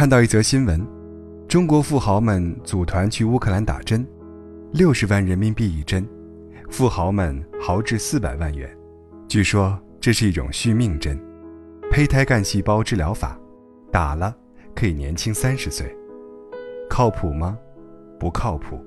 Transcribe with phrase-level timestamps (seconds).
[0.00, 0.80] 看到一则新闻，
[1.46, 4.02] 中国富豪们组团去乌克兰打针，
[4.72, 6.08] 六十万人民币一针，
[6.70, 8.74] 富豪们豪掷四百万元。
[9.28, 11.22] 据说这是一种续命针，
[11.90, 13.38] 胚胎干细胞治疗法，
[13.92, 14.34] 打了
[14.74, 15.94] 可以年轻三十岁，
[16.88, 17.58] 靠谱吗？
[18.18, 18.82] 不靠谱。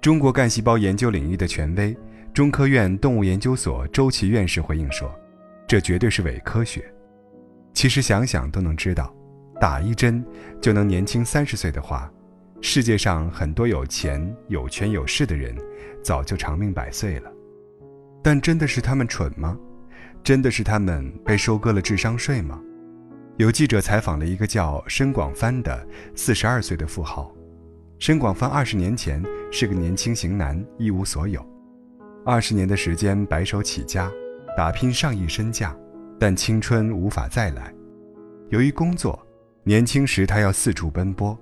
[0.00, 1.96] 中国干细胞研究领域的权威，
[2.34, 5.08] 中科院动物研究所周琦院士回应说
[5.68, 6.84] ：“这绝对是伪科学。”
[7.72, 9.15] 其实想想都能知道。
[9.58, 10.24] 打一针
[10.60, 12.10] 就能年轻三十岁的话，
[12.60, 15.56] 世界上很多有钱、有权有势的人
[16.02, 17.32] 早就长命百岁了。
[18.22, 19.56] 但真的是他们蠢吗？
[20.22, 22.60] 真的是他们被收割了智商税吗？
[23.36, 27.32] 有记者采访了一个叫申广帆的四十二岁的富豪。
[27.98, 31.44] 申广帆二十年前是个年轻型男，一无所有，
[32.26, 34.10] 二十年的时间白手起家，
[34.54, 35.74] 打拼上亿身价，
[36.18, 37.72] 但青春无法再来。
[38.50, 39.25] 由于工作。
[39.68, 41.36] 年轻时，他要四处奔波，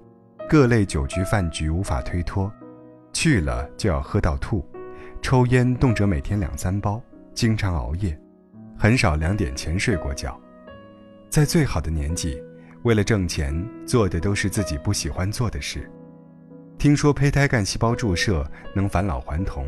[0.48, 2.50] 各类酒局饭局无法推脱，
[3.12, 4.66] 去了就要喝到吐，
[5.20, 6.98] 抽烟动辄每天两三包，
[7.34, 8.18] 经常熬夜，
[8.78, 10.40] 很少两点前睡过觉。
[11.28, 12.42] 在最好的年纪，
[12.82, 15.86] 为了挣钱，做的都是自己不喜欢做的事。
[16.78, 19.66] 听说胚胎干细胞注射能返老还童，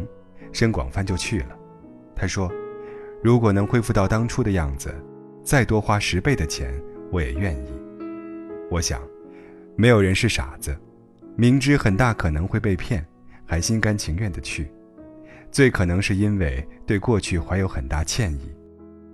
[0.51, 1.55] 申广帆就去了。
[2.15, 2.51] 他说
[3.23, 4.95] ：“如果能恢复到当初的样子，
[5.45, 6.73] 再多花十倍的钱，
[7.13, 7.69] 我也愿意。”
[8.71, 9.01] 我想，
[9.77, 10.77] 没有人是傻子，
[11.37, 13.05] 明知很大可能会被骗，
[13.47, 14.71] 还心甘情愿的去，
[15.53, 18.55] 最可能是因为对过去怀有很大歉意，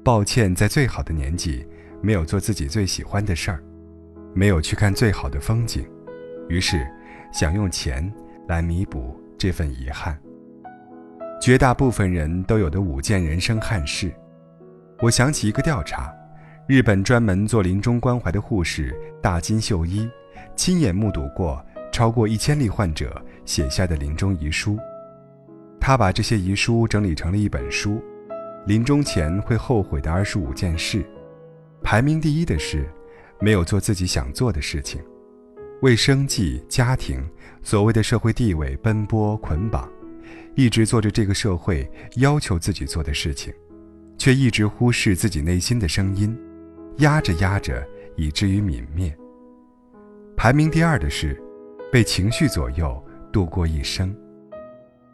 [0.03, 1.67] 抱歉在最好的年纪
[2.00, 3.62] 没有做自己最喜欢的事儿，
[4.34, 5.86] 没有去看最好的风景，
[6.48, 6.86] 于是
[7.33, 8.11] 想用钱
[8.48, 10.19] 来弥补这份遗憾。
[11.41, 14.12] 绝大部分人都有的五件人生憾事，
[15.00, 16.11] 我想起一个调查。
[16.73, 20.09] 日本专门做临终关怀的护士大金秀一，
[20.56, 24.79] 亲眼目睹过超过一千例患者写下的临终遗书。
[25.79, 27.96] 他把这些遗书整理成了一本书，
[28.64, 31.02] 《临终前会后悔的二十五件事》。
[31.83, 32.89] 排名第一的是，
[33.39, 34.98] 没有做自己想做的事情，
[35.83, 37.23] 为生计、家庭、
[37.63, 39.86] 所谓的社会地位奔波捆绑，
[40.55, 41.86] 一直做着这个社会
[42.17, 43.52] 要求自己做的事情，
[44.17, 46.35] 却一直忽视自己内心的声音。
[46.98, 47.86] 压着压着，
[48.17, 49.17] 以至于泯灭。
[50.36, 51.41] 排名第二的是，
[51.91, 54.14] 被情绪左右度过一生。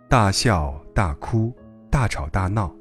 [0.08, 1.54] 大笑大哭，
[1.90, 2.74] 大吵大闹，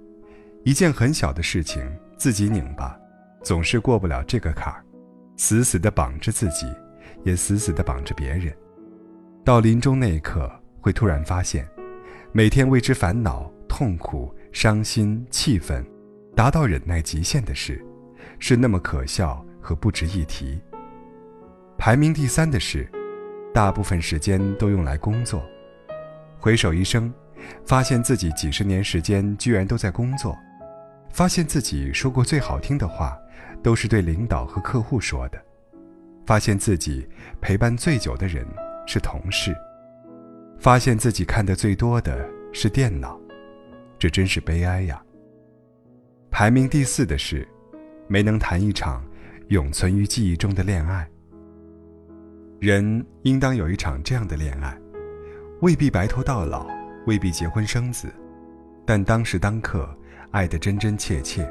[0.64, 1.84] 一件很小的事情
[2.18, 2.98] 自己拧巴，
[3.44, 4.84] 总是过不了这个坎儿，
[5.36, 6.68] 死死地绑着自己，
[7.24, 8.54] 也死死地绑着别人。
[9.44, 10.50] 到临终那一刻，
[10.82, 11.68] 会突然发现，
[12.32, 15.86] 每天为之烦恼、痛苦、伤心、气愤，
[16.36, 17.84] 达到忍耐极限的事。
[18.40, 20.60] 是那么可笑和不值一提。
[21.78, 22.90] 排名第三的是，
[23.54, 25.44] 大部分时间都用来工作。
[26.40, 27.14] 回首一生，
[27.66, 30.38] 发现自己几十年时间居然都在工作，
[31.12, 33.18] 发现自己说过最好听的话，
[33.62, 35.40] 都是对领导和客户说的，
[36.26, 37.08] 发现自己
[37.42, 38.46] 陪伴最久的人
[38.86, 39.56] 是同事，
[40.60, 43.20] 发现自己看的最多的是电脑，
[44.00, 45.02] 这真是悲哀呀。
[46.32, 47.48] 排名第四的是。
[48.08, 49.04] 没能谈一场
[49.50, 51.08] 永存于记忆中的恋爱。
[52.60, 54.76] 人应当有一场这样的恋爱，
[55.62, 56.68] 未必白头到老，
[57.06, 58.08] 未必结婚生子，
[58.86, 59.88] 但当时当刻
[60.32, 61.48] 爱得真真切切，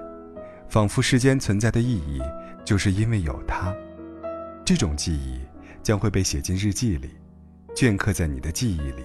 [0.68, 2.20] 仿佛世间存在的意义
[2.64, 3.72] 就是因为有他。
[4.64, 5.40] 这种记忆
[5.80, 7.10] 将会被写进日记里，
[7.74, 9.04] 镌刻在你的记忆里，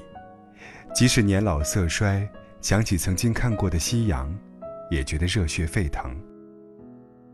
[0.96, 2.28] 即使年老色衰，
[2.62, 4.36] 想起曾经看过的夕阳，
[4.90, 6.16] 也觉得热血沸腾。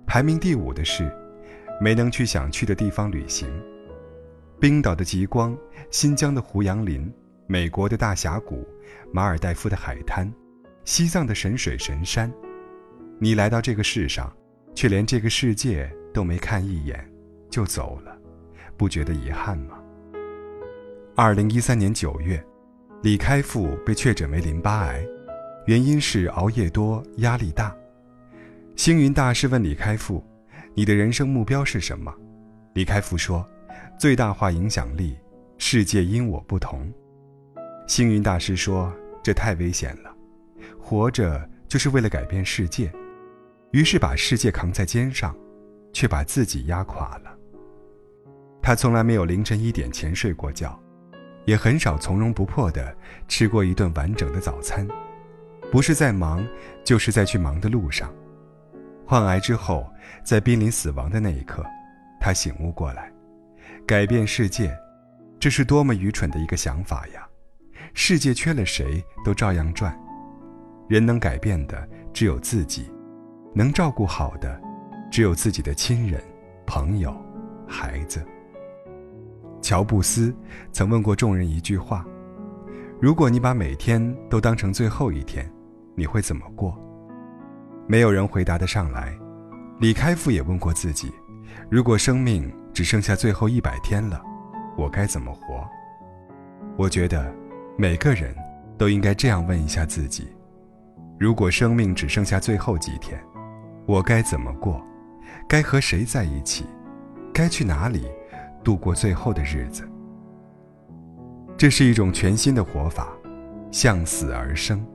[0.08, 1.14] 排名第五的是，
[1.82, 3.46] 没能去想去的地方旅行。
[4.58, 5.56] 冰岛的极光，
[5.92, 7.14] 新疆的胡杨林，
[7.46, 8.66] 美国的大峡谷，
[9.12, 10.34] 马尔代夫的海滩，
[10.86, 12.32] 西藏的神水神山。
[13.20, 14.34] 你来到这个世上，
[14.74, 17.06] 却连这个世界都没看一眼，
[17.50, 18.18] 就走了，
[18.78, 19.78] 不觉得遗憾吗？
[21.18, 22.42] 二零一三年九月，
[23.04, 25.06] 李开复被确诊为淋巴癌，
[25.66, 27.76] 原因是熬夜多，压力大。
[28.78, 30.24] 星云大师问李开复
[30.76, 32.14] ：“你的人生目标是什么？”
[32.76, 33.44] 李开复说
[34.00, 35.18] ：“最大化影响力，
[35.58, 36.88] 世界因我不同。”
[37.90, 38.94] 星云大师说
[39.24, 40.16] ：“这太危险了，
[40.80, 42.92] 活着就是为了改变世界。”
[43.74, 45.36] 于是把世界扛在肩上，
[45.92, 47.36] 却把自己压垮了。
[48.62, 50.80] 他从来没有凌晨一点前睡过觉，
[51.46, 52.96] 也很少从容不迫地
[53.28, 54.88] 吃过一顿完整的早餐，
[55.72, 56.48] 不是在忙，
[56.84, 58.14] 就是在去忙的路上。
[59.10, 59.90] 患癌之后，
[60.22, 61.66] 在濒临死亡的那一刻，
[62.20, 63.10] 他醒悟过来，
[63.88, 64.78] 改变世界，
[65.40, 67.26] 这是多么愚蠢的一个想法呀！
[67.94, 69.98] 世界缺了谁都照样转，
[70.90, 72.92] 人能改变的只有自己，
[73.56, 74.62] 能照顾好的
[75.10, 76.22] 只有自己的亲人、
[76.66, 77.16] 朋友、
[77.66, 78.22] 孩子。
[79.62, 80.36] 乔布斯
[80.74, 82.06] 曾问过众人一句话
[83.00, 85.50] ：“如果你把每天都当成最后一天，
[85.96, 86.78] 你会怎么过？”
[87.88, 89.18] 没有人回答得上来。
[89.80, 91.12] 李开复也问过自己
[91.70, 94.22] ：“如果生命只剩下最后一百天了，
[94.78, 95.68] 我该怎么活？”
[96.78, 97.34] 我觉得，
[97.78, 98.36] 每个人
[98.78, 100.28] 都应该这样问一下自己：
[101.20, 103.20] 如果生命只剩下最后几天，
[103.86, 104.84] 我该怎么过？
[105.48, 106.66] 该和谁在一起？
[107.34, 108.08] 该去哪里
[108.64, 109.88] 度过最后的日子？
[111.56, 113.08] 这是一种全新的活法，
[113.72, 114.86] 向死而生，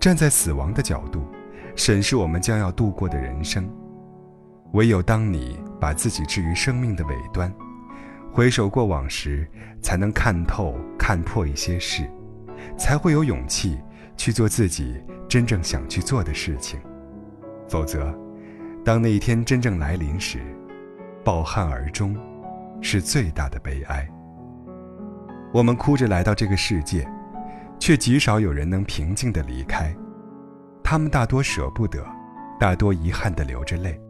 [0.00, 1.22] 站在死亡的角度。
[1.78, 3.70] 审视我们将要度过的人生，
[4.72, 7.54] 唯有当你把自己置于生命的尾端，
[8.32, 9.48] 回首过往时，
[9.80, 12.02] 才能看透、看破一些事，
[12.76, 13.78] 才会有勇气
[14.16, 16.80] 去做自己真正想去做的事情。
[17.68, 18.12] 否则，
[18.84, 20.40] 当那一天真正来临时，
[21.24, 22.16] 抱憾而终，
[22.82, 24.04] 是最大的悲哀。
[25.52, 27.08] 我们哭着来到这个世界，
[27.78, 29.94] 却极少有人能平静地离开。
[30.90, 32.02] 他们大多舍不得，
[32.58, 34.00] 大多遗憾地流着泪，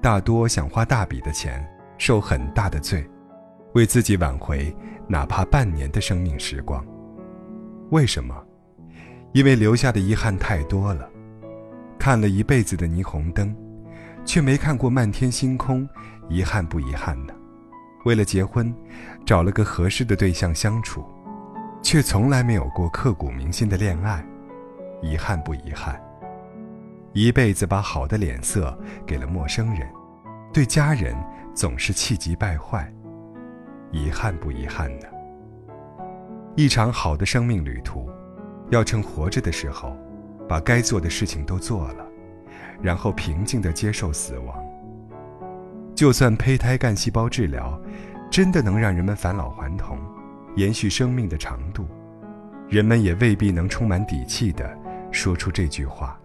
[0.00, 1.68] 大多想花大笔的钱，
[1.98, 3.04] 受很大的罪，
[3.72, 4.72] 为自己挽回
[5.08, 6.86] 哪怕半年的生命时光。
[7.90, 8.32] 为什么？
[9.32, 11.10] 因为留下的遗憾太多了。
[11.98, 13.52] 看了一辈子的霓虹灯，
[14.24, 15.84] 却没看过漫天星空，
[16.28, 17.34] 遗憾不遗憾呢？
[18.04, 18.72] 为了结婚，
[19.26, 21.04] 找了个合适的对象相处，
[21.82, 24.24] 却从来没有过刻骨铭心的恋爱。
[25.04, 26.00] 遗憾不遗憾？
[27.12, 29.86] 一辈子把好的脸色给了陌生人，
[30.50, 31.14] 对家人
[31.54, 32.90] 总是气急败坏。
[33.92, 35.06] 遗憾不遗憾呢？
[36.56, 38.08] 一场好的生命旅途，
[38.70, 39.94] 要趁活着的时候，
[40.48, 42.06] 把该做的事情都做了，
[42.80, 44.56] 然后平静地接受死亡。
[45.94, 47.78] 就算胚胎干细胞治疗
[48.30, 49.98] 真的能让人们返老还童，
[50.56, 51.86] 延续生命的长度，
[52.70, 54.78] 人们也未必能充满底气的。
[55.14, 56.18] 说出这句话，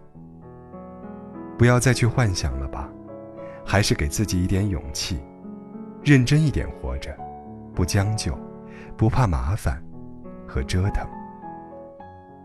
[1.56, 2.90] 不要再去幻想了吧，
[3.64, 5.20] 还是给自己一点勇气，
[6.02, 7.16] 认真一点活着，
[7.72, 8.36] 不将就，
[8.96, 9.80] 不怕麻烦。
[10.50, 11.08] 和折腾。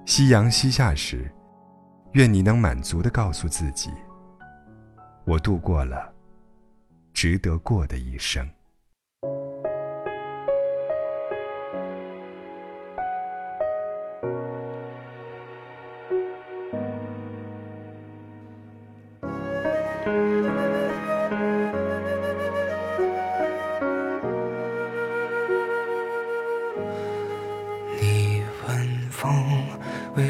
[0.05, 1.27] 夕阳西下时，
[2.11, 3.89] 愿你能满足的告诉自己，
[5.23, 6.13] 我度过了
[7.11, 8.47] 值得过的一生。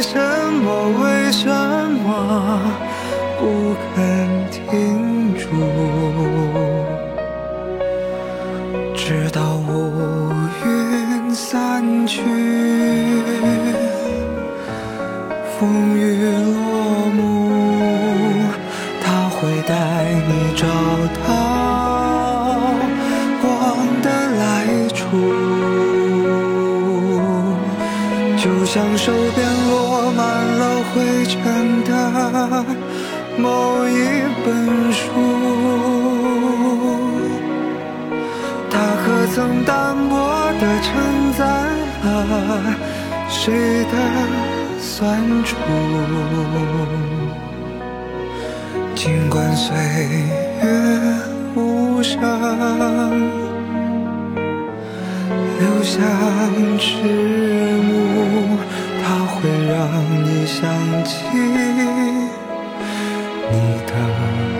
[0.00, 0.18] 为什
[0.64, 0.88] 么？
[1.02, 2.58] 为什么
[3.38, 3.94] 不肯
[4.50, 5.44] 停住？
[8.94, 10.32] 直到乌
[10.64, 12.22] 云散去，
[15.58, 16.00] 风雨
[33.36, 33.90] 某一
[34.44, 34.48] 本
[34.92, 35.00] 书，
[38.70, 40.12] 它可曾单薄
[40.60, 40.88] 地承
[41.38, 41.40] 载
[42.04, 42.08] 了
[43.28, 43.94] 谁的
[44.78, 44.98] 酸
[45.44, 45.56] 楚？
[48.94, 49.74] 尽管岁
[50.62, 50.66] 月
[51.54, 52.20] 无声，
[55.58, 55.98] 留下
[56.78, 56.88] 迟
[57.80, 58.58] 暮，
[59.02, 59.78] 它会让
[60.24, 60.58] 你想
[61.04, 61.10] 起
[63.92, 64.59] 的